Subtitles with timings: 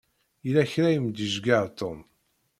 [0.45, 1.99] Yella kra i m-d-iceyyeɛ Tom.